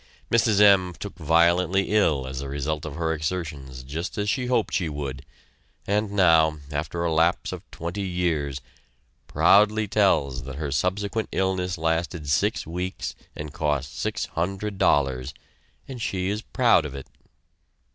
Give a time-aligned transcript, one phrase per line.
[0.31, 0.59] Mrs.
[0.59, 0.95] M.
[0.97, 5.23] took violently ill as a result of her exertions just as she hoped she would,
[5.85, 8.61] and now, after a lapse of twenty years,
[9.27, 15.35] proudly tells that her subsequent illness lasted six weeks and cost six hundred dollars,
[15.87, 17.05] and she is proud of it!